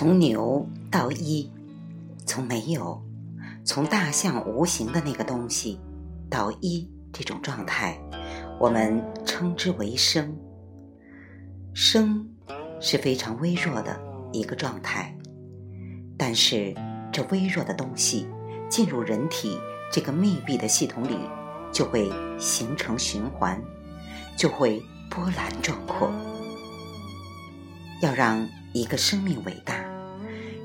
[0.00, 1.52] 从牛到一，
[2.24, 3.02] 从没有，
[3.66, 5.78] 从大象无形的那个东西
[6.30, 8.00] 到一这种状态，
[8.58, 10.34] 我们称之为生。
[11.74, 12.26] 生
[12.80, 14.00] 是非常微弱的
[14.32, 15.14] 一个状态，
[16.16, 16.74] 但是
[17.12, 18.26] 这微弱的东西
[18.70, 19.58] 进入人体
[19.92, 21.18] 这个密闭的系统里，
[21.70, 23.62] 就会形成循环，
[24.34, 26.10] 就会波澜壮阔。
[28.00, 29.74] 要让一个生命伟大，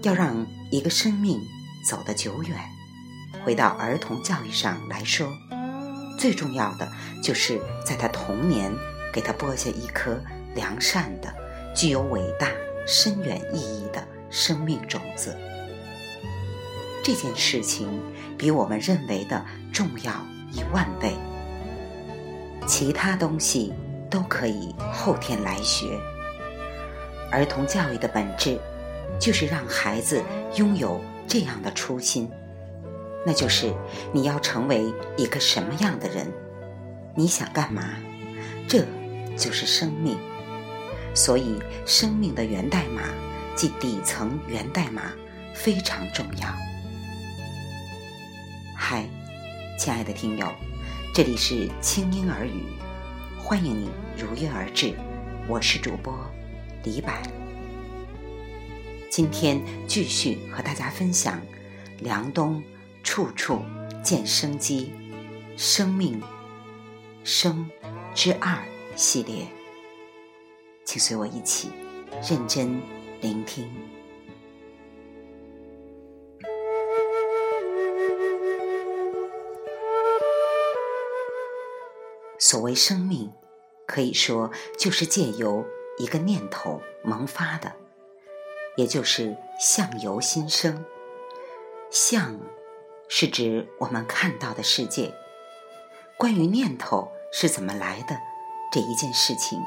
[0.05, 1.41] 要让一个生命
[1.83, 2.55] 走得久远，
[3.43, 5.27] 回到儿童教育上来说，
[6.19, 6.87] 最重要的
[7.23, 8.71] 就是在他童年
[9.11, 10.21] 给他播下一颗
[10.53, 11.33] 良善的、
[11.75, 12.49] 具有伟大、
[12.85, 15.35] 深远意义的生命种子。
[17.03, 17.99] 这件事情
[18.37, 20.13] 比我们认为的重要
[20.51, 21.15] 一万倍，
[22.67, 23.73] 其他东西
[24.07, 25.99] 都可以后天来学。
[27.31, 28.59] 儿童教育的本质，
[29.19, 30.23] 就是让孩子
[30.55, 32.29] 拥有这样的初心，
[33.25, 33.73] 那就是
[34.13, 36.31] 你要成为一个什么样的人，
[37.15, 37.83] 你想干嘛，
[38.67, 38.85] 这
[39.37, 40.17] 就是生命。
[41.13, 43.03] 所以，生命的源代码
[43.55, 45.03] 即底层源代码
[45.53, 46.47] 非常重要。
[48.75, 49.05] 嗨，
[49.79, 50.45] 亲爱的听友，
[51.13, 52.65] 这里是轻音耳语，
[53.39, 54.93] 欢迎你如约而至，
[55.47, 56.13] 我是主播。
[56.83, 57.11] 李柏，
[59.15, 61.39] 今天继续和大家分享
[62.03, 62.61] 《梁冬
[63.01, 63.61] 处处
[64.03, 64.91] 见生机》
[65.57, 66.21] 生命
[67.23, 67.65] 生
[68.13, 68.61] 之二
[68.97, 69.47] 系列，
[70.83, 71.69] 请随我一起
[72.29, 72.77] 认真
[73.21, 73.71] 聆听。
[82.37, 83.31] 所谓生命，
[83.87, 85.65] 可以说就是借由。
[85.97, 87.73] 一个念头萌发的，
[88.75, 90.85] 也就是相由心生。
[91.91, 92.39] 相
[93.07, 95.13] 是指我们看到的世界。
[96.17, 98.17] 关于念头是怎么来的
[98.71, 99.61] 这一件事情，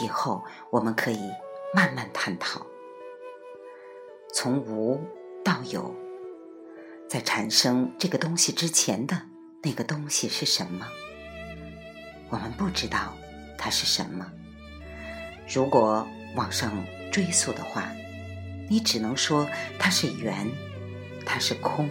[0.00, 1.30] 以后我们可以
[1.74, 2.66] 慢慢探讨。
[4.32, 5.00] 从无
[5.44, 5.94] 到有，
[7.08, 9.22] 在产生这个东西之前的
[9.62, 10.86] 那个东西是什么？
[12.30, 13.12] 我们不知道
[13.58, 14.26] 它是什么。
[15.46, 16.72] 如果往上
[17.10, 17.92] 追溯的话，
[18.72, 19.46] 你只能说
[19.78, 20.50] 它是圆，
[21.26, 21.90] 它是空，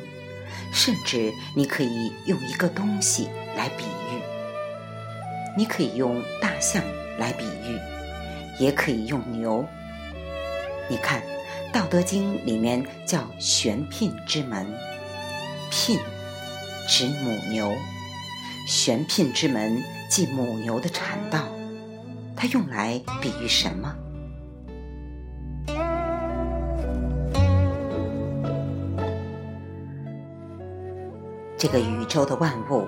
[0.73, 4.19] 甚至你可以用一个东西来比喻。
[5.55, 6.81] 你可以用大象
[7.19, 7.77] 来比喻，
[8.59, 9.63] 也可以用牛。
[10.89, 11.21] 你看，
[11.71, 14.65] 《道德经》里面叫“玄牝之门”，
[15.69, 15.99] 牝
[16.87, 17.77] 指母牛，
[18.67, 21.47] 玄牝之门即母牛的产道。
[22.35, 23.95] 它用来比喻什么？
[31.61, 32.87] 这个宇宙的万物，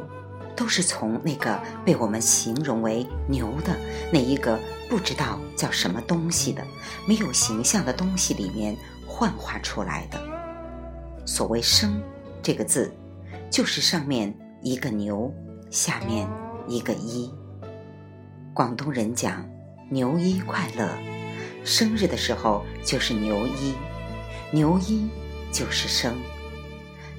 [0.56, 3.78] 都是从那个被我们形容为牛的
[4.12, 6.66] 那一个不知道叫什么东西的、
[7.08, 8.76] 没有形象的东西里面
[9.06, 10.20] 幻化出来的。
[11.24, 12.02] 所谓“生”
[12.42, 12.92] 这个字，
[13.48, 15.32] 就是上面一个牛，
[15.70, 16.28] 下面
[16.68, 17.32] 一个一。
[18.56, 19.48] 广东人讲
[19.88, 20.90] 牛一快乐，
[21.64, 23.76] 生日的时候就是牛一，
[24.50, 25.08] 牛一
[25.52, 26.16] 就是生，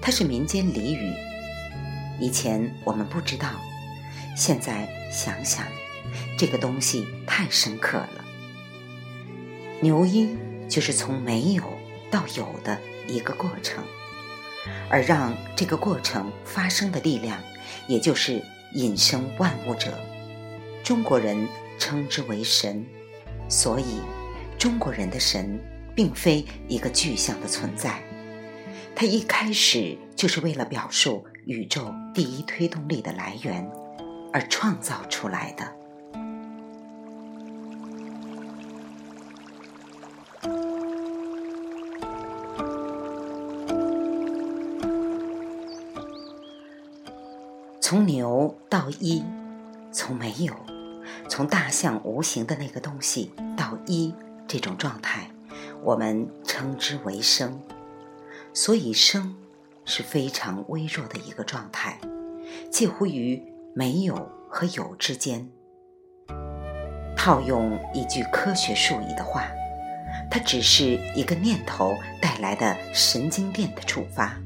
[0.02, 1.14] 它是民间俚语。
[2.20, 3.48] 以前我们不知道，
[4.36, 5.66] 现在想想，
[6.38, 8.24] 这个东西太深刻了。
[9.80, 10.36] 牛一
[10.68, 11.62] 就是从没有
[12.10, 13.84] 到有的一个过程，
[14.88, 17.38] 而让这个过程发生的力量，
[17.88, 18.40] 也就是
[18.74, 19.92] 引生万物者。
[20.82, 21.48] 中国人
[21.78, 22.84] 称之为神，
[23.48, 24.00] 所以
[24.58, 25.58] 中国人的神
[25.94, 28.02] 并非一个具象的存在，
[28.94, 33.70] 它一开始就是为了表述宇宙第一推动力的来源
[34.32, 35.70] 而创造出来的。
[47.80, 49.22] 从牛到一，
[49.92, 50.54] 从没有。
[51.28, 54.14] 从大象无形的那个东西到一
[54.48, 55.30] 这种状态，
[55.82, 57.60] 我们称之为生。
[58.52, 59.34] 所以生
[59.84, 61.98] 是非常微弱的一个状态，
[62.70, 63.42] 介乎于
[63.74, 64.14] 没有
[64.48, 65.48] 和有之间。
[67.16, 69.46] 套用一句科学术语的话，
[70.30, 74.36] 它只是一个念头带来的神经电的触发。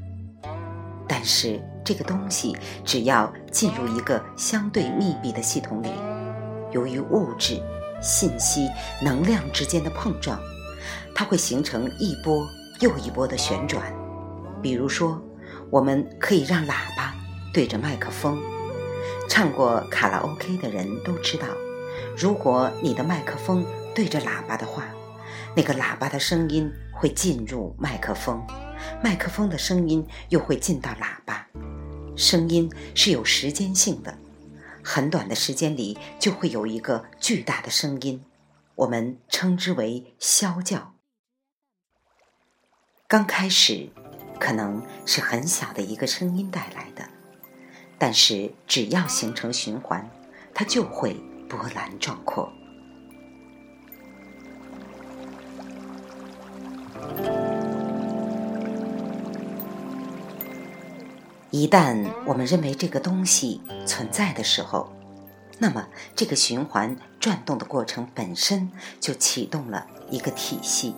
[1.07, 2.55] 但是这个东西
[2.85, 5.89] 只要进入一个相对密闭的系统里。
[6.71, 7.59] 由于物质、
[7.99, 8.69] 信息、
[9.01, 10.39] 能量之间的碰撞，
[11.15, 12.47] 它会形成一波
[12.79, 13.91] 又一波的旋转。
[14.61, 15.19] 比如说，
[15.71, 17.13] 我们可以让喇叭
[17.53, 18.41] 对着麦克风。
[19.29, 21.47] 唱过卡拉 OK 的人都知道，
[22.17, 24.87] 如果你的麦克风对着喇叭的话，
[25.55, 28.43] 那个喇叭的声音会进入麦克风，
[29.03, 31.47] 麦克风的声音又会进到喇叭。
[32.15, 34.17] 声音是有时间性的，
[34.83, 38.25] 很短的时间里就会有一个巨大的声音，
[38.75, 40.95] 我们称之为啸叫。
[43.07, 43.89] 刚开始。
[44.39, 47.03] 可能是很小的一个声音带来的，
[47.97, 50.09] 但是只要形成循环，
[50.53, 51.15] 它就会
[51.49, 52.51] 波澜壮阔。
[61.51, 64.93] 一旦我们认为这个东西存在的时候，
[65.57, 70.95] 那么这个循环转动的过程本身就启动了一个体系。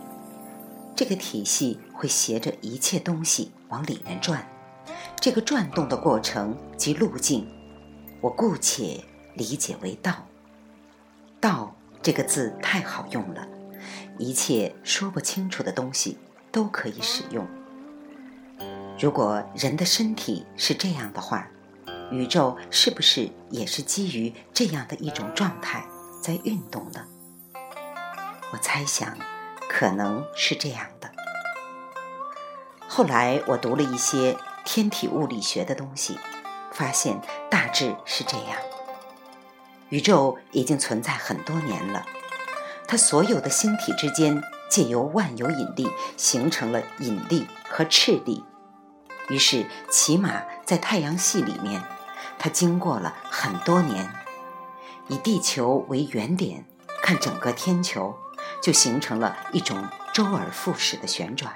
[0.94, 4.44] 这个体系会携着一切东西往里面转，
[5.20, 7.48] 这个转动的过程及路径，
[8.22, 9.04] 我姑且
[9.36, 10.26] 理解为道。
[11.40, 13.48] 道这个字太好用了，
[14.18, 16.18] 一切说不清楚的东西
[16.52, 17.48] 都可以使用。
[19.00, 21.48] 如果人的身体是这样的话，
[22.10, 25.86] 宇宙是不是也是基于这样的一种状态
[26.20, 27.06] 在运动呢？
[28.52, 29.16] 我猜想。
[29.70, 30.86] 可能是这样。
[32.94, 34.36] 后来我读了一些
[34.66, 36.20] 天体物理学的东西，
[36.74, 38.58] 发现大致是这样：
[39.88, 42.06] 宇宙已经存在很多年了，
[42.90, 48.44] 它所有的星体之间借由万有引力形成了引力和斥力，
[49.30, 51.82] 于是起码在太阳系里面，
[52.38, 54.12] 它经过了很多年。
[55.08, 56.66] 以地球为原点
[57.02, 58.14] 看整个天球。
[58.62, 61.54] 就形成了一种周而复始的旋转。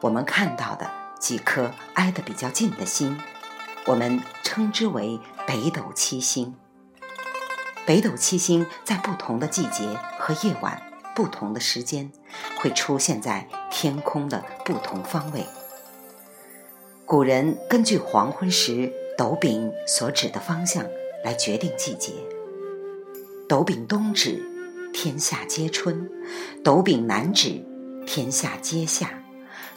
[0.00, 3.18] 我们看到的几颗挨得比较近的星，
[3.86, 6.54] 我们称之为北斗七星。
[7.86, 10.82] 北斗七星在不同的季节和夜晚、
[11.14, 12.10] 不同的时间，
[12.56, 15.46] 会出现在天空的不同方位。
[17.04, 20.84] 古人根据黄昏时斗柄所指的方向
[21.24, 22.12] 来决定季节。
[23.48, 24.52] 斗柄东指。
[24.92, 26.10] 天下皆春，
[26.64, 27.62] 斗柄南指
[28.06, 29.06] 天下皆夏；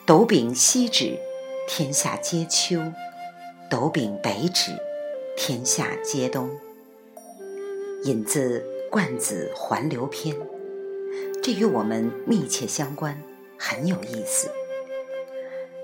[0.10, 1.20] 斗柄西指
[1.68, 2.80] 天下皆秋；
[3.70, 4.72] 斗柄北指
[5.38, 6.50] 天下皆冬。
[8.06, 8.60] 引自
[8.90, 10.36] 《冠子环流篇》，
[11.44, 13.22] 这与我们密切相关，
[13.56, 14.50] 很有意思。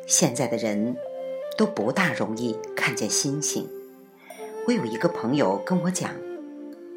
[0.08, 0.98] 现在的人
[1.56, 3.70] 都不大容易看见星星。
[4.66, 6.10] 我有一个朋友跟我讲。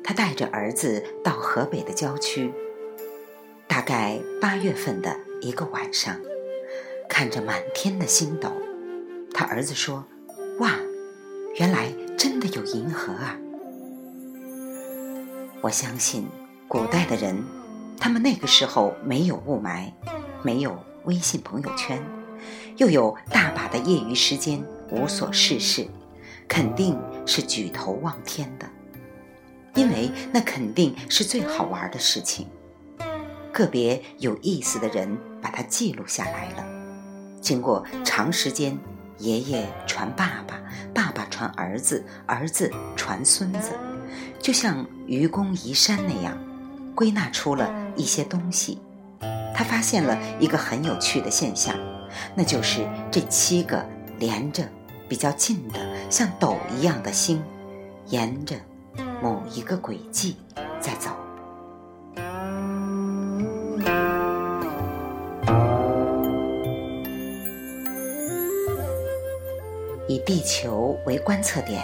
[0.02, 2.50] 他带着儿子到河北的郊区，
[3.66, 6.18] 大概八月份的一个晚上，
[7.08, 8.52] 看着满天的星斗，
[9.32, 10.04] 他儿子说
[10.60, 10.72] ：“哇，
[11.56, 13.36] 原来真的有银河啊！”
[15.60, 16.28] 我相信
[16.68, 17.42] 古代的人，
[17.98, 19.92] 他们那个时候没有雾霾，
[20.42, 22.00] 没有微信朋友圈，
[22.76, 25.88] 又有大把的业余时间，无所事事，
[26.46, 26.96] 肯定
[27.26, 28.68] 是举头望天的。
[29.74, 32.46] 因为那肯定是最好玩的事情，
[33.52, 36.77] 个别有意思的人把它记录下来了。
[37.40, 38.78] 经过长时间，
[39.18, 40.60] 爷爷传爸爸，
[40.94, 43.72] 爸爸传儿子，儿子传孙子，
[44.40, 46.36] 就像愚公移山那样，
[46.94, 48.80] 归纳出了一些东西。
[49.54, 51.74] 他发现了一个很有趣的现象，
[52.34, 53.84] 那就是这七个
[54.18, 54.68] 连着
[55.08, 55.80] 比较近的
[56.10, 57.42] 像斗一样的星，
[58.06, 58.56] 沿着。
[59.20, 60.36] 某一个轨迹
[60.80, 61.10] 在走，
[70.08, 71.82] 以地球为观测点，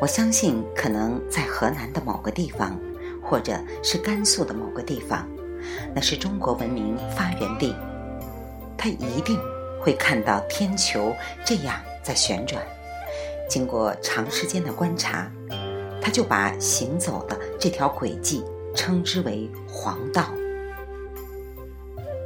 [0.00, 2.78] 我相信可能在河南的某个地方，
[3.22, 5.26] 或者是甘肃的某个地方，
[5.94, 7.74] 那是中国文明发源地，
[8.76, 9.38] 他一定
[9.80, 12.62] 会看到天球这样在旋转。
[13.48, 15.30] 经过长时间的观察。
[15.98, 18.44] 他就把行走的这条轨迹
[18.76, 20.22] 称之为黄道。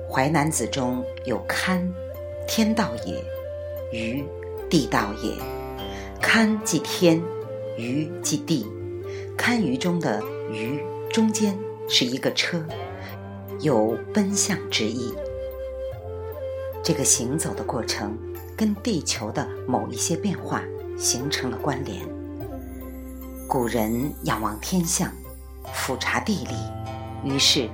[0.13, 1.91] 《淮南子》中有“堪”，
[2.47, 3.15] 天道也
[3.91, 4.23] ；“舆”，
[4.71, 5.35] 地道也。
[6.23, 7.21] 堪即天，
[7.77, 8.67] 舆即地。
[9.37, 10.23] 堪舆中的
[10.53, 10.79] “舆”
[11.11, 11.59] 中间
[11.89, 12.65] 是一个车，
[13.61, 15.13] 有奔向之意。
[16.83, 18.17] 这个行走的过程
[18.57, 20.63] 跟地球的某一些变化
[20.97, 22.07] 形成了关联。
[23.49, 25.11] 古人仰望天象，
[25.73, 26.55] 俯察地理，
[27.25, 27.69] 于是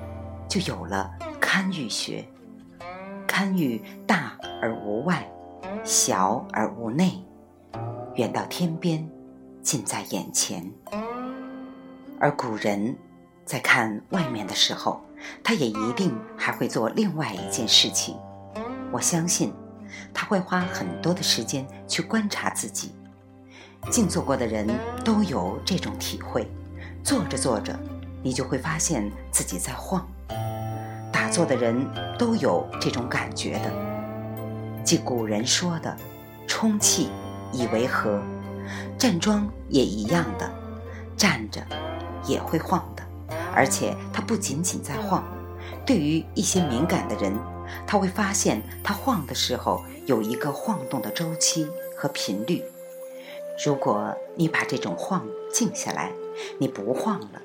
[0.49, 1.11] 就有了“”
[1.41, 2.25] 堪舆学，
[3.26, 5.29] 堪舆大而无外，
[5.87, 7.12] 小而无内，
[8.16, 9.09] 远到天边，
[9.62, 10.69] 近在眼前。
[12.19, 12.97] 而古人
[13.45, 15.00] 在看外面的时候，
[15.45, 18.16] 他也一定还会做另外一件事情。
[18.90, 19.55] 我相信，
[20.12, 22.93] 他会花很多的时间去观察自己。
[23.88, 24.66] 静坐过的人
[25.05, 26.50] 都有这种体会，
[27.05, 27.78] 坐着坐着，
[28.25, 30.05] 你就会发现自己在晃。
[31.12, 31.87] 打坐的人
[32.19, 33.96] 都有这种感觉的。
[34.87, 35.97] 即古人说的
[36.47, 37.09] “充气
[37.52, 38.23] 以为和”，
[38.97, 40.49] 站桩也一样的，
[41.16, 41.61] 站着
[42.25, 43.02] 也会晃的，
[43.52, 45.25] 而且它不仅仅在晃。
[45.85, 47.37] 对于一些敏感的人，
[47.85, 51.66] 他会发现他晃的时候有一个晃动的周期
[51.97, 52.62] 和频率。
[53.64, 56.12] 如果你把这种晃静下来，
[56.61, 57.43] 你不晃了，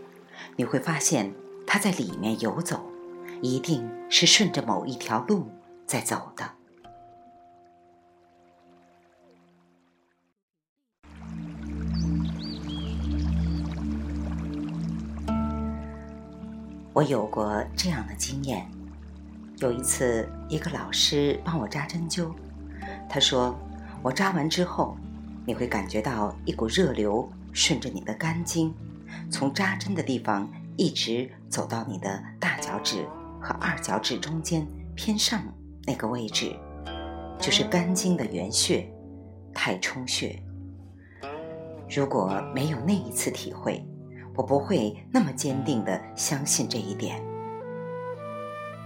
[0.58, 1.34] 你会发现
[1.66, 2.80] 它在里面游走，
[3.42, 5.48] 一定是顺着某一条路
[5.88, 6.61] 在走的。
[16.94, 18.66] 我有过这样的经验，
[19.60, 22.32] 有一次，一个老师帮我扎针灸，
[23.10, 23.58] 他说
[24.02, 24.98] 我扎完之后。
[25.44, 28.72] 你会感觉到一股热流顺着你的肝经，
[29.32, 33.08] 从扎针的地方一直走到你的大脚趾
[33.42, 35.42] 和二脚趾中间偏上
[35.84, 36.56] 那个位置，
[37.40, 38.88] 就是肝经的原穴——
[39.52, 40.40] 太冲穴。
[41.90, 43.84] 如果没有那一次体会，
[44.36, 47.22] 我不会那么坚定地相信这一点。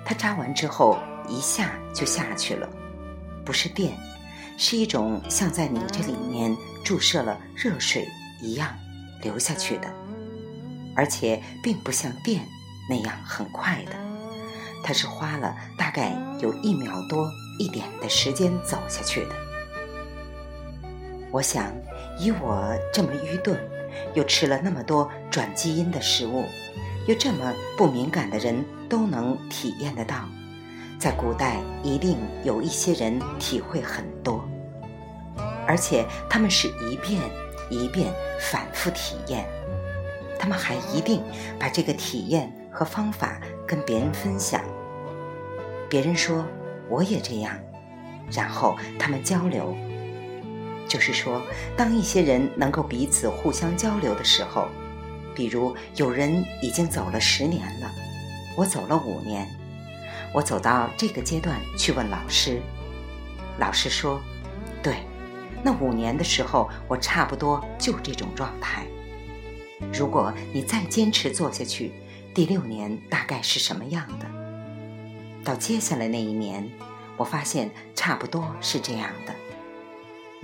[0.03, 0.97] 它扎完之后
[1.27, 2.69] 一下就下去了，
[3.43, 3.93] 不是电。
[4.57, 8.07] 是一种像在你这里面注射了热水
[8.41, 8.73] 一样
[9.21, 9.93] 流下去的，
[10.95, 12.41] 而且并不像电
[12.89, 13.91] 那样很快的，
[14.81, 19.35] 它是花了大概有一秒多一点的时间走下去的。
[21.31, 21.73] 我想，
[22.17, 23.59] 以我这么愚钝，
[24.13, 26.45] 又吃了那么多转基因的食物，
[27.07, 30.27] 又这么不敏感的人都能体验得到。
[30.97, 34.47] 在古代，一定有一些人体会很多，
[35.67, 37.21] 而且他们是一遍
[37.69, 39.45] 一遍反复体验，
[40.39, 41.21] 他们还一定
[41.59, 44.61] 把这个体验和方法跟别人分享。
[45.89, 46.45] 别人说
[46.89, 47.55] 我也这样，
[48.31, 49.75] 然后他们交流。
[50.87, 51.41] 就是说，
[51.75, 54.67] 当一些人能够彼此互相交流的时候，
[55.35, 57.91] 比如有人已经走了十年了，
[58.55, 59.47] 我走了五年。
[60.33, 62.61] 我走到这个阶段去问老师，
[63.57, 64.21] 老师说
[64.83, 64.97] ：“对，
[65.63, 68.85] 那五年的时候我差不多就这种状态。
[69.93, 71.93] 如果你再坚持做下去，
[72.33, 74.25] 第六年大概是什么样的？
[75.43, 76.69] 到接下来那一年，
[77.15, 79.33] 我发现差不多是这样的。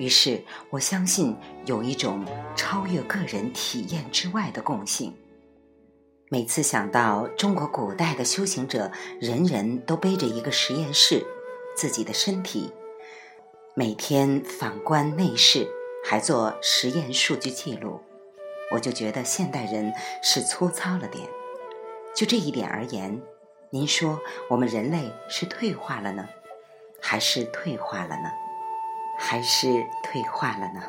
[0.02, 5.16] 于是我相信有一种超越个人体验之外的共性。”
[6.28, 11.24] 每次想到中国古代的修行者，人人都背着一个实验室，
[11.76, 12.74] 自己的身体，
[13.76, 15.68] 每天反观内视，
[16.04, 18.02] 还做实验数据记录，
[18.72, 19.94] 我就觉得现代人
[20.24, 21.30] 是粗糙了点。
[22.16, 23.22] 就这一点而言，
[23.70, 26.28] 您说我们人类是退化了呢，
[27.00, 28.41] 还是退化了呢？
[29.24, 30.82] 还是退化了呢？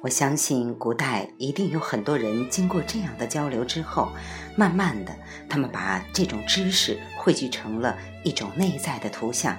[0.00, 4.08] 我相信古代一定有很多人经过这样的交流之后，
[4.56, 5.14] 慢慢的，
[5.48, 9.56] 他们把这种知识汇聚成了一种内在的图像，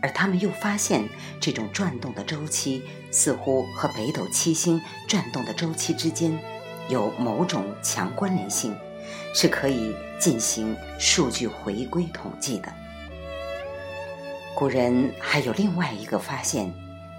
[0.00, 1.06] 而他们又发现
[1.40, 6.38] 这种转动的周期似乎和北斗七星转动的周期之间
[6.88, 8.74] 有某种强关联性，
[9.34, 12.72] 是可以进行数据回归统计的。
[14.54, 16.72] 古人还有另外一个发现，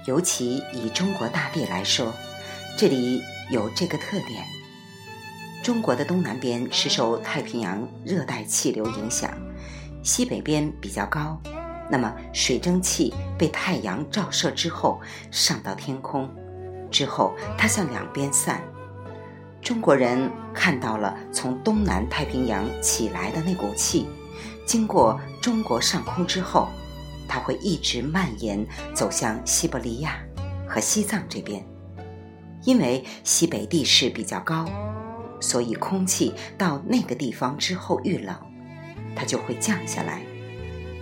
[0.05, 2.13] 尤其以中国大地来说。
[2.75, 4.43] 这里有这个特点：
[5.63, 9.29] 中国的东南边是受太平洋热带气流影响，
[10.01, 11.39] 西北边比较高。
[11.91, 16.27] 那么水蒸气被太阳照射之后上到天空，
[16.89, 18.63] 之后它向两边散。
[19.63, 24.05] 中国人看到了从东南太平洋起来的那股气，
[24.65, 26.67] 经过中国上空之后，
[27.29, 30.17] 它会一直蔓延走向西伯利亚
[30.67, 31.65] 和西藏这边。
[32.65, 34.65] 因为西北地势比较高，
[35.39, 38.35] 所以空气到那个地方之后遇冷，
[39.15, 40.19] 它就会降下来；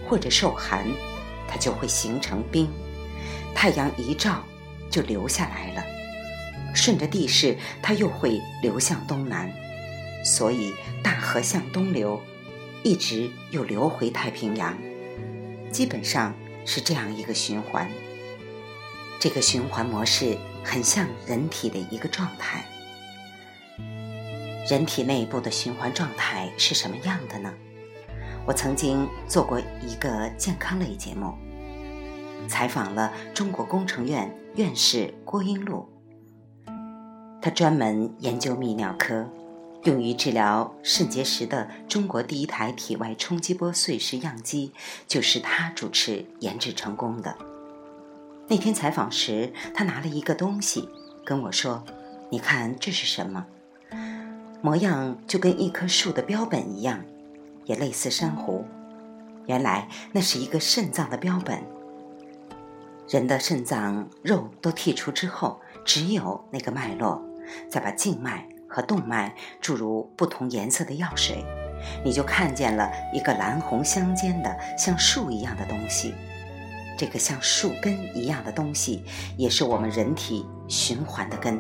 [0.08, 0.86] 或者受寒，
[1.48, 2.70] 它就会形成冰。
[3.56, 4.44] 太阳一照，
[4.88, 5.84] 就流下来了。
[6.74, 9.52] 顺着地势，它又会流向东南，
[10.24, 10.74] 所以
[11.04, 12.22] 大河向东流，
[12.84, 14.78] 一直又流回太平洋，
[15.72, 16.34] 基本上
[16.66, 17.90] 是这样一个循环。
[19.20, 22.66] 这个循环模式很像人体的一个状态。
[24.70, 27.54] 人体内部的循环状态是什么样的呢？
[28.46, 31.34] 我曾经做过一个健康类节目，
[32.48, 35.91] 采访了中国工程院院士郭英禄。
[37.42, 39.28] 他专门研究泌尿科，
[39.84, 44.72] 用于治疗肾结石的中国第一台体外冲击波碎石样机
[45.08, 47.36] 就是他主持研制成功的。
[48.48, 50.88] 那天采访时，他拿了一个东西
[51.26, 51.84] 跟我说
[52.30, 53.46] ：“你看这是什么？
[54.62, 57.04] 模样就跟一棵树的标本一样，
[57.66, 58.64] 也类似珊瑚。
[59.48, 61.60] 原来那是一个肾脏的标本。
[63.10, 67.20] 人的肾脏肉都剔除之后，只有那个脉络。”
[67.70, 71.44] 再把静脉和动脉注入不同颜色的药水，
[72.04, 76.14] 你就看见了一个蓝红相间的像树一样的东西。
[76.98, 79.04] 这个像树根一样的东西，
[79.36, 81.60] 也是我们人体循环的根。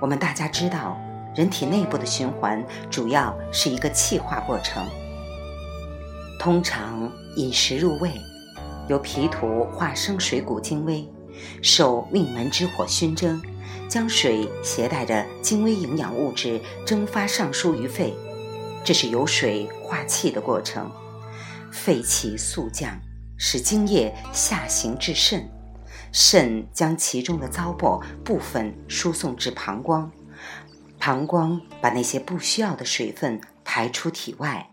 [0.00, 0.98] 我们大家知道，
[1.34, 4.86] 人体内部的循环主要是一个气化过程。
[6.38, 8.10] 通常饮食入胃，
[8.88, 11.06] 由脾土化生水谷精微，
[11.62, 13.40] 受命门之火熏蒸。
[13.92, 18.14] 将水携带着精微营养物质蒸发上输于肺，
[18.82, 20.90] 这是由水化气的过程。
[21.70, 22.98] 肺气速降，
[23.36, 25.46] 使精液下行至肾，
[26.10, 30.10] 肾将其中的糟粕部分输送至膀胱，
[30.98, 34.70] 膀胱把那些不需要的水分排出体外，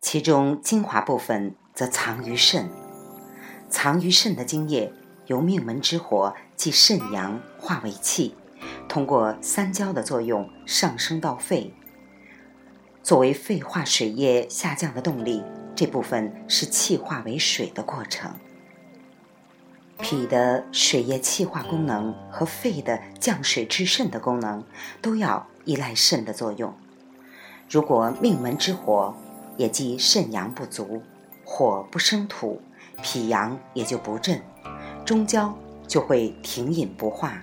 [0.00, 2.70] 其中精华部分则藏于肾，
[3.68, 4.92] 藏于肾的精液。
[5.26, 8.34] 由命门之火即肾阳化为气，
[8.86, 11.72] 通过三焦的作用上升到肺。
[13.02, 15.42] 作为肺化水液下降的动力，
[15.74, 18.34] 这部分是气化为水的过程。
[20.02, 24.62] 脾的水液气化功能和肺的降水治肾的功能，
[25.00, 26.74] 都要依赖肾的作用。
[27.70, 29.14] 如果命门之火，
[29.56, 31.00] 也即肾阳不足，
[31.42, 32.60] 火不生土，
[33.00, 34.42] 脾阳也就不振。
[35.06, 35.56] 中焦
[35.90, 37.42] 就会停饮不化，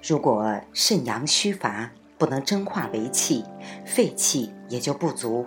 [0.00, 3.44] 如果肾阳虚乏，不能蒸化为气，
[3.84, 5.44] 肺气也就不足，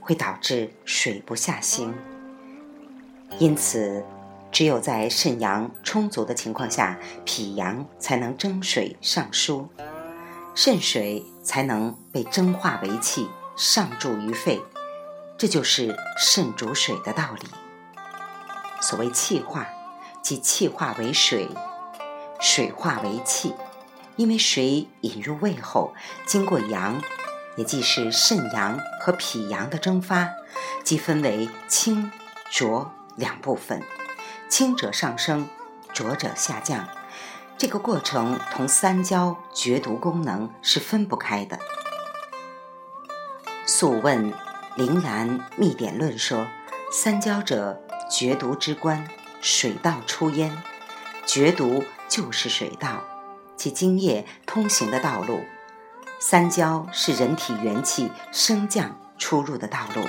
[0.00, 1.94] 会导致水不下行。
[3.38, 4.04] 因此，
[4.50, 9.68] 只有在肾阳充足的情况下，脾阳才能蒸水上输，
[10.56, 14.60] 肾水才能被蒸化为气上注于肺，
[15.38, 17.46] 这就是肾主水的道理。
[18.80, 19.68] 所谓气化。
[20.22, 21.48] 即气化为水，
[22.40, 23.54] 水化为气，
[24.16, 25.94] 因为水引入胃后，
[26.26, 27.00] 经过阳，
[27.56, 30.28] 也即是肾阳和脾阳的蒸发，
[30.84, 32.12] 即分为清
[32.50, 33.82] 浊两部分，
[34.48, 35.48] 清者上升，
[35.92, 36.88] 浊者下降。
[37.58, 41.58] 这个过程同三焦绝毒功能是分不开的。
[43.66, 44.32] 《素问·
[44.76, 46.46] 灵兰秘典论》说
[46.90, 49.06] ：“三焦者，绝毒之官。”
[49.40, 50.50] 水道出焉，
[51.26, 53.02] 绝毒就是水道，
[53.56, 55.40] 即精液通行的道路。
[56.20, 60.02] 三焦是人体元气升降出入的道路，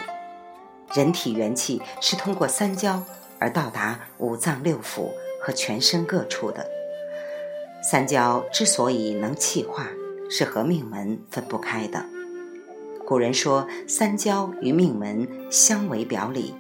[0.93, 3.01] 人体元气是通过三焦
[3.39, 5.09] 而到达五脏六腑
[5.41, 6.69] 和全身各处的。
[7.89, 9.87] 三焦之所以能气化，
[10.29, 12.05] 是和命门分不开的。
[13.07, 16.53] 古人说：“三焦与命门相为表里，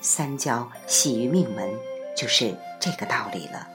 [0.00, 1.70] 三焦系于命门。”
[2.14, 3.68] 就是这个道理了。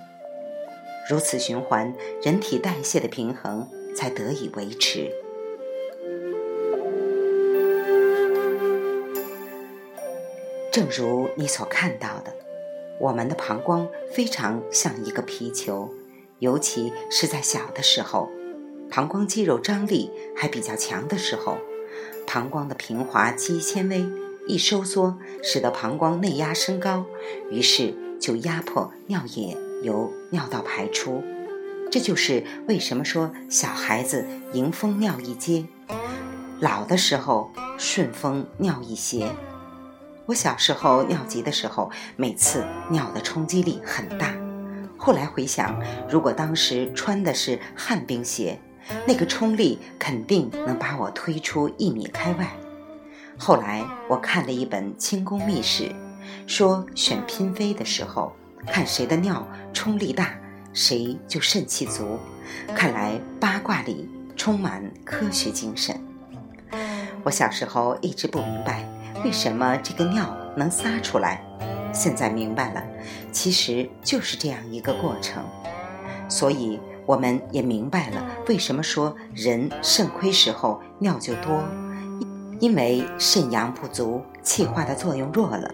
[1.10, 5.12] 如此循环，人体代谢的平衡才得以维持。
[10.72, 12.32] 正如你所看到的，
[13.00, 15.90] 我们的膀胱非常像一个皮球，
[16.38, 18.30] 尤其是在小的时候，
[18.92, 21.58] 膀胱肌肉张力还比较强的时候，
[22.28, 24.06] 膀胱的平滑肌纤维
[24.48, 27.06] 一收缩，使得膀胱内压升高，
[27.50, 27.96] 于是。
[28.20, 31.24] 就压迫尿液由尿道排出，
[31.90, 35.66] 这就是为什么说小孩子迎风尿一街，
[36.60, 39.28] 老的时候顺风尿一鞋。
[40.26, 44.36] 我小时候尿急的时候，每次尿的冲击力很大。
[44.96, 48.60] 后来回想，如果当时穿的是旱冰鞋，
[49.08, 52.52] 那个冲力肯定能把我推出一米开外。
[53.38, 55.90] 后来我看了一本清宫秘史。
[56.48, 58.34] 说选嫔妃的时候，
[58.68, 60.34] 看谁的尿冲力大，
[60.74, 62.20] 谁就肾气足；
[62.76, 66.00] 看来八卦里充满科学精神。
[67.24, 68.86] 我小时候一直不明白，
[69.24, 71.44] 为什么这个尿能撒出来。
[71.92, 72.84] 现在明白了，
[73.32, 75.44] 其实就是这样一个过程。
[76.30, 81.64] 所以我们也明白了，为什么说人肾亏时候尿就多，
[82.60, 85.74] 因为肾阳不足，气化的作用弱了。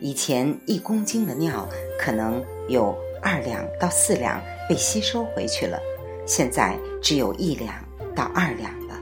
[0.00, 5.78] 以前一公斤的尿可能有二两到四两被吸收回去了，
[6.26, 7.74] 现在只有一两
[8.14, 8.94] 到二两了。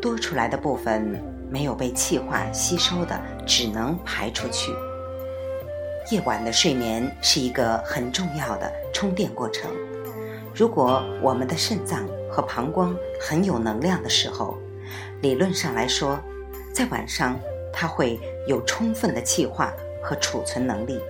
[0.00, 4.72] 多出来的部分没有被气化吸收的，只能排出去。
[6.10, 9.70] 夜晚的睡眠是一个很重要的充电过程。
[10.54, 14.56] 如果我们的肾脏和膀胱很有能量的时候，
[15.20, 16.18] 理论上来说，
[16.72, 17.38] 在晚上
[17.72, 21.00] 它会有充分的气化和储存能力。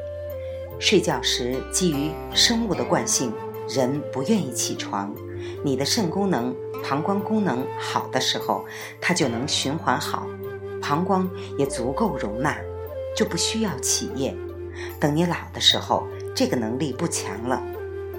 [0.79, 3.33] 睡觉时基于生物的惯性，
[3.69, 5.15] 人不愿意起床。
[5.63, 8.65] 你的肾功能、膀胱功能好的时候，
[9.01, 10.27] 它就能循环好，
[10.81, 12.57] 膀胱也足够容纳，
[13.15, 14.35] 就不需要起夜。
[14.99, 17.63] 等你老的时候，这个能力不强了，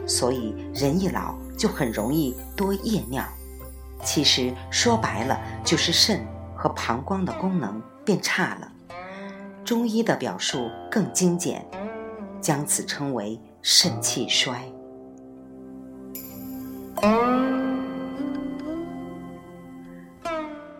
[0.05, 3.23] 所以人一老就很容易多夜尿。
[4.03, 6.25] 其实说白了，就是肾
[6.55, 8.69] 和膀胱的功能变差了。
[9.63, 11.65] 中医的表述更精简，
[12.41, 14.61] 将此称为肾气衰。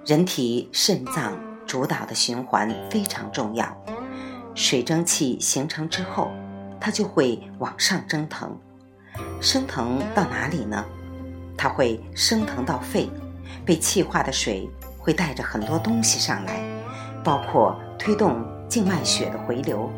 [0.06, 3.66] 人体肾脏主导的循环非常重要。
[4.54, 6.30] 水蒸气形成之后，
[6.82, 8.60] 它就会往上蒸腾，
[9.40, 10.84] 升腾到哪里呢？
[11.58, 13.10] 它会升腾到肺，
[13.64, 16.60] 被气化的水会带着很多东西上来，
[17.24, 19.90] 包括推动静脉血的回流。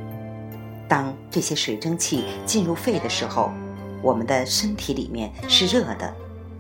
[0.88, 3.52] 当这些水蒸气进入肺的时候，
[4.02, 6.14] 我们的身体里面是热的，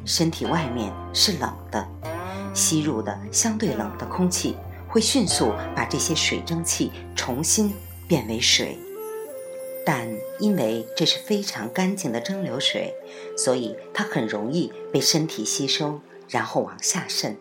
[0.05, 1.87] 身体外面是冷的，
[2.53, 4.55] 吸入的相对冷的空气
[4.87, 7.73] 会迅速把这些水蒸气重新。
[8.05, 8.77] 变为水，
[9.85, 12.93] 但因为这是非常干净的蒸馏水，
[13.35, 17.37] 所以它很容易被身体吸收，然后往下渗。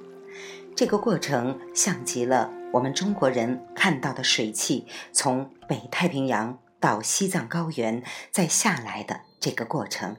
[0.75, 10.17] 这个过程像极了我们中国人看到的水汽从北太平洋到西藏高原再下来的这个过程，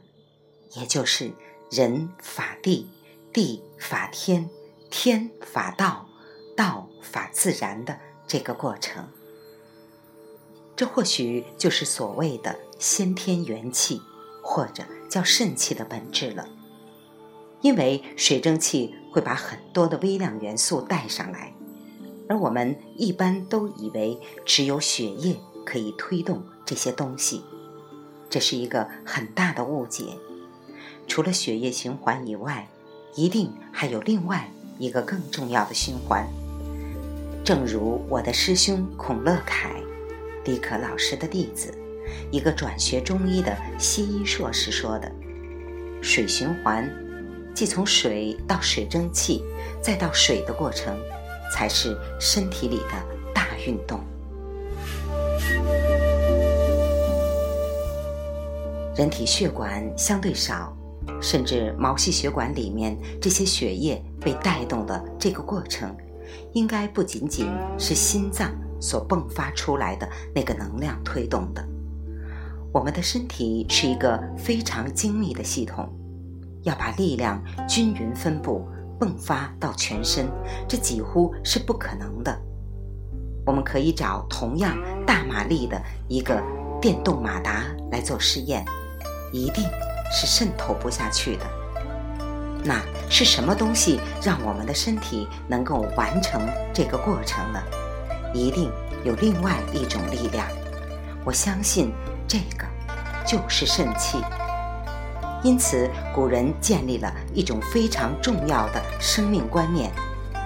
[0.75, 1.33] 也就是
[1.69, 2.89] 人法地，
[3.33, 4.49] 地法天，
[4.89, 6.07] 天法道，
[6.55, 9.07] 道法自然的这个过程。
[10.75, 14.01] 这或许就是所谓的先天元气，
[14.41, 16.47] 或者叫肾气的本质了。
[17.61, 21.53] 因为水蒸气会把很多的微量元素带上来，
[22.27, 27.43] 而我们一般都以为只有血液可以推动这些东西，
[28.27, 30.05] 这是一个很大的误解。
[31.07, 32.67] 除了血液循环以外，
[33.15, 34.49] 一定还有另外
[34.79, 36.27] 一个更重要的循环。
[37.45, 39.75] 正如我的师兄孔乐凯。
[40.45, 41.73] 李可老师的弟子，
[42.29, 45.09] 一个转学中医的西医硕士说的
[46.03, 46.85] ：“水循环，
[47.53, 49.43] 即从水到水蒸气，
[49.81, 50.97] 再到水的过程，
[51.51, 52.93] 才是身体里的
[53.33, 53.99] 大运动。
[58.95, 60.75] 人体血管相对少，
[61.21, 65.95] 甚至毛细血管里面这些血液被带动的这个过程，
[66.53, 68.51] 应该不仅仅是心脏。”
[68.83, 71.65] 所迸发出来的那个能量推动的，
[72.73, 75.89] 我们的身体是一个非常精密的系统，
[76.63, 78.67] 要把力量均匀分布、
[78.99, 80.27] 迸发到全身，
[80.67, 82.37] 这几乎是不可能的。
[83.45, 86.41] 我们可以找同样大马力的一个
[86.81, 88.65] 电动马达来做试验，
[89.31, 89.63] 一定
[90.11, 91.45] 是渗透不下去的。
[92.63, 96.41] 那是什么东西让我们的身体能够完成
[96.73, 97.61] 这个过程呢？
[98.33, 98.71] 一定
[99.03, 100.47] 有另外一种力量，
[101.25, 101.91] 我相信
[102.25, 102.65] 这个
[103.27, 104.19] 就是肾气。
[105.43, 109.91] 因此，古人建立了一种非常重要的生命观念，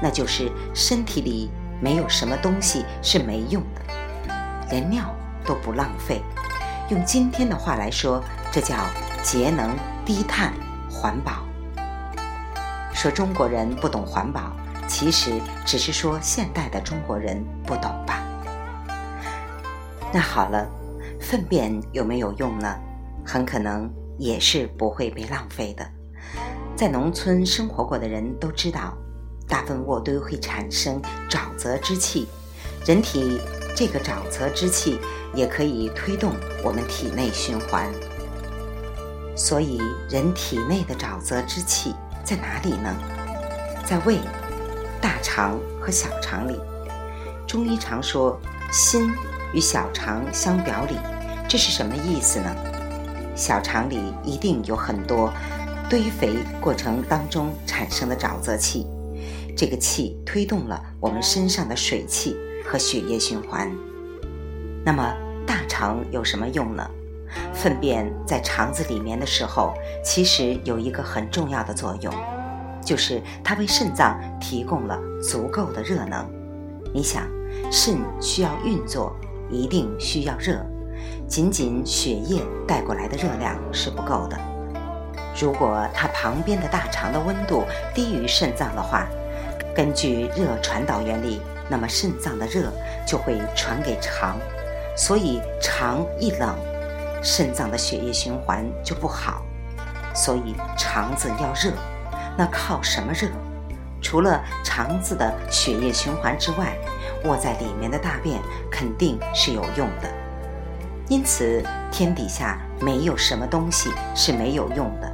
[0.01, 4.35] 那就是身体里没有什么东西是没用的，
[4.71, 6.21] 连尿都不浪费。
[6.89, 8.75] 用今天的话来说，这叫
[9.21, 10.51] 节能、低碳、
[10.89, 11.45] 环保。
[12.93, 14.51] 说中国人不懂环保。
[14.89, 18.23] 其实只是说现代的中国人不懂吧。
[20.13, 20.65] 那好了，
[21.19, 22.73] 粪便有没有用呢？
[23.25, 25.87] 很可能也是不会被浪费的。
[26.75, 28.95] 在农村生活过的人都知道，
[29.47, 32.27] 大粪卧堆会产生沼泽之气，
[32.85, 33.39] 人体
[33.75, 34.99] 这个沼泽之气
[35.33, 37.89] 也可以推动我们体内循环。
[39.35, 42.95] 所以，人体内的沼泽之气在哪里呢？
[43.85, 44.19] 在胃、
[44.99, 46.59] 大肠和小肠里。
[47.47, 48.39] 中医常说，
[48.71, 49.11] 心
[49.53, 50.95] 与小肠相表里，
[51.47, 52.55] 这是什么意思呢？
[53.37, 55.31] 小肠里一定有很多
[55.87, 58.87] 堆肥过程当中产生的沼泽气，
[59.55, 63.71] 这个气推动了我们身上的水气和血液循环。
[64.83, 65.13] 那么
[65.45, 66.89] 大肠有什么用呢？
[67.53, 69.71] 粪便在肠子里面的时候，
[70.03, 72.11] 其实有一个很重要的作用，
[72.83, 76.27] 就是它为肾脏提供了足够的热能。
[76.91, 77.27] 你想，
[77.71, 79.15] 肾需要运作，
[79.51, 80.65] 一定需要热。
[81.27, 84.37] 仅仅血液带过来的热量是不够的。
[85.39, 87.63] 如果它旁边的大肠的温度
[87.93, 89.07] 低于肾脏的话，
[89.75, 92.71] 根据热传导原理，那么肾脏的热
[93.05, 94.37] 就会传给肠，
[94.95, 96.55] 所以肠一冷，
[97.21, 99.43] 肾脏的血液循环就不好。
[100.15, 101.71] 所以肠子要热，
[102.35, 103.27] 那靠什么热？
[104.01, 106.75] 除了肠子的血液循环之外，
[107.25, 110.09] 卧在里面的大便肯定是有用的。
[111.09, 115.09] 因此，天底下没有什么东西是没有用的，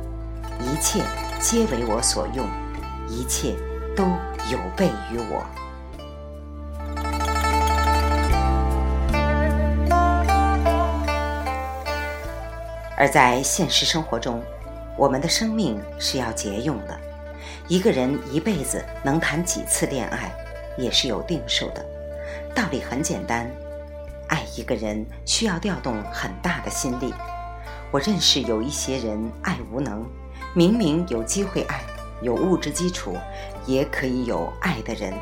[0.59, 1.03] 一切
[1.39, 2.47] 皆为我所用，
[3.07, 3.55] 一切
[3.95, 4.03] 都
[4.51, 5.45] 有备于我。
[12.97, 14.41] 而在现实生活中，
[14.97, 16.99] 我们的生命是要节用的。
[17.67, 20.31] 一个人一辈子能谈几次恋爱，
[20.75, 21.85] 也是有定数的。
[22.55, 23.47] 道理很简单。
[24.27, 27.13] 爱一个人需要调动很大的心力。
[27.91, 30.03] 我认识有一些人爱无能，
[30.55, 31.81] 明明有机会爱，
[32.21, 33.15] 有物质基础，
[33.65, 35.13] 也可以有爱的人，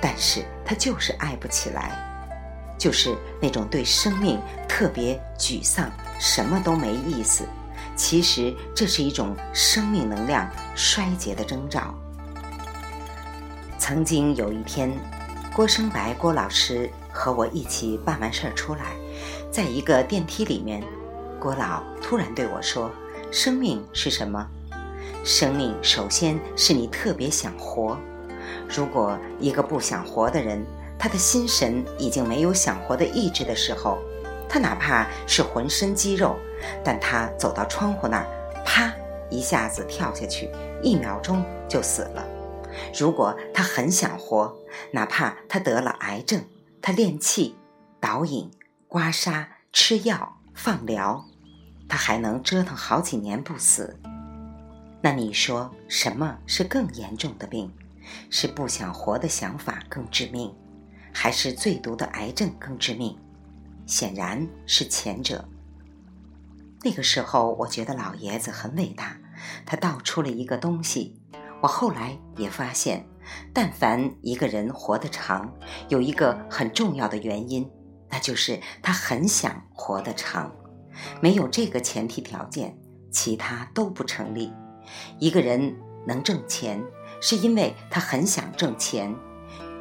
[0.00, 1.92] 但是他就是爱不起来，
[2.76, 7.44] 就是那种对生命特别沮丧，什么都没意思。
[7.96, 11.94] 其实这是一种生命能量衰竭的征兆。
[13.78, 14.92] 曾经有一天，
[15.54, 16.90] 郭生白郭老师。
[17.18, 18.94] 和我一起办完事儿出来，
[19.50, 20.80] 在一个电梯里面，
[21.40, 22.88] 郭老突然对我说
[23.32, 24.46] ：“生命是什么？
[25.24, 27.98] 生命首先是你特别想活。
[28.68, 30.64] 如果一个不想活的人，
[30.96, 33.98] 他的心神已经没有想活的意志的时候，
[34.48, 36.36] 他哪怕是浑身肌肉，
[36.84, 38.26] 但他走到窗户那儿，
[38.64, 38.94] 啪
[39.28, 40.48] 一下子跳下去，
[40.84, 42.24] 一秒钟就死了。
[42.96, 44.56] 如果他很想活，
[44.92, 46.40] 哪怕他得了癌症。”
[46.88, 47.54] 他练气、
[48.00, 48.50] 导引、
[48.86, 51.22] 刮痧、吃药、放疗，
[51.86, 54.00] 他还能折腾好几年不死。
[55.02, 57.70] 那你说什么是更严重的病？
[58.30, 60.50] 是不想活的想法更致命，
[61.12, 63.18] 还是最毒的癌症更致命？
[63.84, 65.46] 显然是前者。
[66.82, 69.18] 那个时候，我觉得老爷子很伟大，
[69.66, 71.20] 他道出了一个东西。
[71.60, 73.06] 我后来也发现。
[73.52, 75.52] 但凡一个人活得长，
[75.88, 77.70] 有一个很重要的原因，
[78.10, 80.52] 那就是他很想活得长。
[81.20, 82.76] 没有这个前提条件，
[83.10, 84.52] 其他都不成立。
[85.18, 86.82] 一个人能挣钱，
[87.20, 89.14] 是因为他很想挣钱；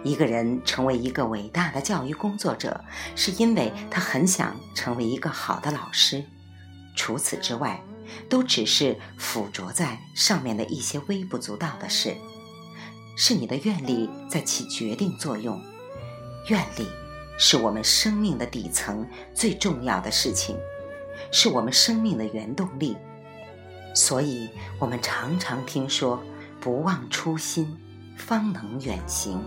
[0.03, 2.83] 一个人成为一个伟大的教育工作者，
[3.15, 6.23] 是因为他很想成为一个好的老师。
[6.95, 7.81] 除此之外，
[8.29, 12.15] 都只是附着在上面的一些微不足道的事。
[13.19, 15.59] 是你的愿力在起决定作用，
[16.49, 16.87] 愿力
[17.39, 19.03] 是我们生命的底层
[19.33, 20.55] 最重要的事情，
[21.31, 22.95] 是我们生命的原动力。
[23.95, 26.21] 所以，我们常常听说
[26.61, 27.75] “不忘初心，
[28.15, 29.43] 方能远行”。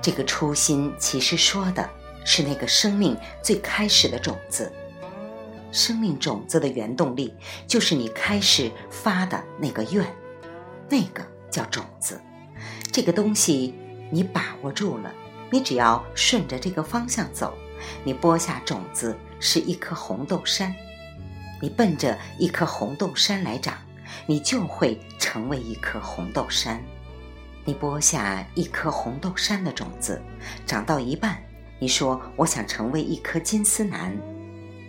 [0.00, 1.90] 这个初心其实说的
[2.24, 4.70] 是那个生命最开始的种子。
[5.76, 7.34] 生命种子的原动力，
[7.66, 10.06] 就是你开始发的那个愿，
[10.88, 12.18] 那个叫种子。
[12.90, 13.74] 这个东西
[14.10, 15.12] 你把握住了，
[15.50, 17.52] 你只要顺着这个方向走，
[18.04, 20.74] 你播下种子是一颗红豆杉，
[21.60, 23.76] 你奔着一颗红豆杉来长，
[24.24, 26.82] 你就会成为一颗红豆杉。
[27.66, 30.22] 你播下一颗红豆杉的种子，
[30.64, 31.36] 长到一半，
[31.78, 34.16] 你说我想成为一颗金丝楠。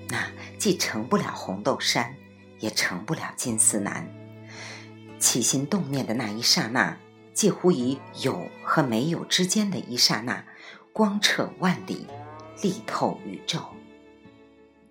[0.10, 0.26] 那
[0.58, 2.16] 既成不了红豆杉，
[2.60, 4.08] 也成不了金丝楠。
[5.20, 6.98] 起心动念的那一刹那，
[7.34, 10.46] 介乎于有和没有之间的一刹那，
[10.94, 12.08] 光彻万里，
[12.62, 13.60] 力透宇宙。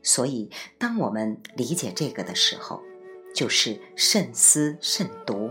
[0.02, 2.82] 所以，当我们理解这个的时候，
[3.34, 5.50] 就是慎思慎独，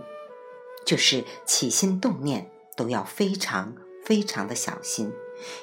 [0.85, 3.75] 就是起心动念都要非常
[4.05, 5.11] 非常的小心，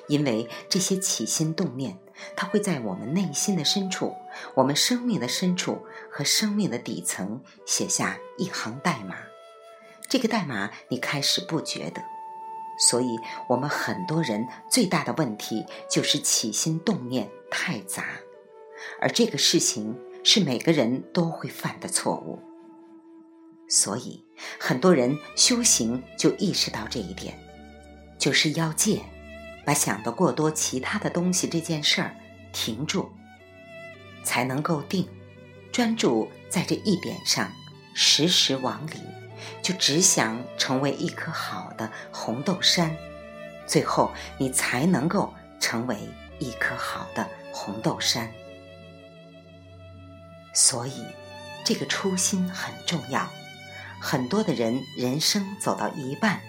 [0.08, 1.98] 因为这些起心动念。
[2.36, 4.14] 它会在我们内心的深处、
[4.54, 9.16] 我们生命的深处和生命的底层写下一行代码。
[10.08, 12.02] 这个代码你开始不觉得，
[12.78, 18.04] 所以我们很多人最大的问题就是起心动念太杂，
[19.00, 22.38] 而这个事情是每个人都会犯的错误。
[23.68, 24.22] 所以
[24.60, 27.38] 很多人修行就意识到这一点，
[28.18, 29.02] 就是要戒。
[29.64, 32.16] 把想的过多其他的东西这件事儿
[32.52, 33.10] 停住，
[34.24, 35.08] 才能够定，
[35.70, 37.50] 专注在这一点上，
[37.94, 39.00] 时时往里，
[39.62, 42.96] 就只想成为一颗好的红豆杉，
[43.66, 45.96] 最后你才能够成为
[46.38, 48.30] 一颗好的红豆杉。
[50.54, 51.04] 所以，
[51.64, 53.28] 这个初心很重要。
[54.00, 56.40] 很多的人人生走到一半。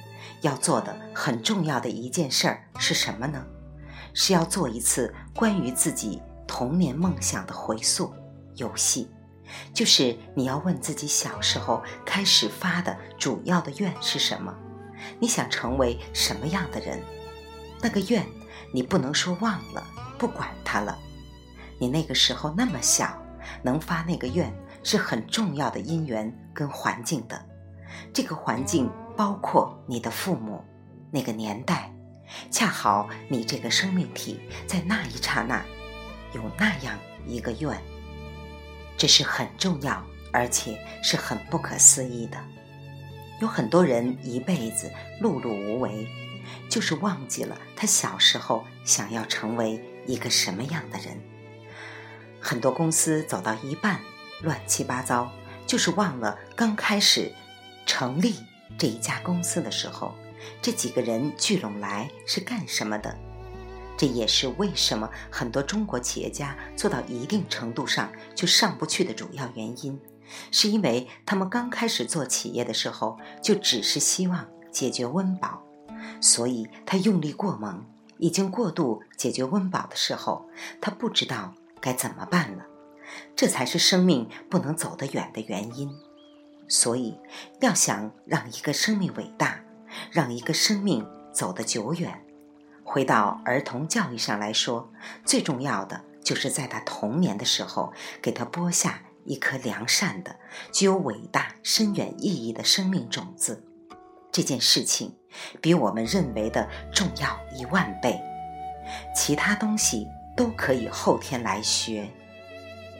[0.41, 3.45] 要做的很重要的一件事儿是什么呢？
[4.13, 8.13] 是要做一次关于自己童年梦想的回溯
[8.55, 9.09] 游戏，
[9.73, 14.53] 就是你要问自己小时候开始发的主要的愿是什么？
[15.19, 17.01] 你想成为什么样的人？
[17.81, 18.25] 那个愿
[18.71, 19.83] 你不能说忘了，
[20.17, 20.97] 不管它了。
[21.79, 23.19] 你那个时候那么小，
[23.63, 27.43] 能发那个愿是很重要的因缘跟环境的，
[28.13, 28.89] 这个环境。
[29.15, 30.63] 包括你的父母，
[31.11, 31.93] 那个年代，
[32.49, 35.63] 恰好你这个生命体在那一刹那
[36.33, 36.97] 有那样
[37.27, 37.79] 一个愿，
[38.97, 42.37] 这是很重要，而且是很不可思议的。
[43.39, 46.07] 有很多人一辈子碌碌无为，
[46.69, 51.19] 就是忘记了他小时候想要成为一个什么样的人。
[52.39, 53.99] 很多公司走到一半
[54.41, 55.31] 乱七八糟，
[55.67, 57.31] 就是忘了刚开始
[57.85, 58.35] 成立。
[58.77, 60.13] 这一家公司的时候，
[60.61, 63.17] 这几个人聚拢来是干什么的？
[63.95, 69.99] 这也是为什么很多中国企业家做到一定程度上就上不去的主要原因，
[70.51, 75.61] 是因为他们刚开始做企业的时候就只是希望解决温饱，
[76.19, 77.85] 所以他用力过猛，
[78.17, 80.49] 已经过度解决温饱的时候，
[80.81, 82.65] 他不知道该怎么办了，
[83.35, 85.95] 这才是生命不能走得远的原因。
[86.67, 87.19] 所以，
[87.59, 89.59] 要想让一个生命伟大，
[90.11, 92.23] 让一个生命走得久远，
[92.83, 94.91] 回到儿童教育上来说，
[95.25, 100.35] 最重要的就是在他童年的时候，给他播下一颗良善的、
[100.71, 103.63] 具有伟大深远意义的生命种子。
[104.31, 105.15] 这件事情
[105.61, 108.19] 比我们认为的重要一万倍，
[109.15, 112.09] 其他东西都可以后天来学。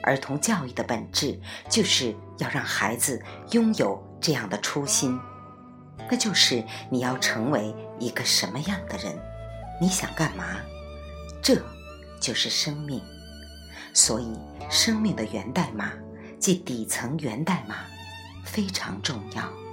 [0.04, 1.38] 儿童教育的本质
[1.68, 5.18] 就是要让孩子拥有这样的初心，
[6.10, 9.18] 那就是你要成为一个什么样的人，
[9.80, 10.44] 你想干嘛，
[11.42, 11.60] 这
[12.20, 13.02] 就是生命。
[13.92, 14.32] 所以，
[14.68, 15.92] 生命的源代码
[16.38, 17.76] 即底层源代码
[18.44, 19.63] 非常重要。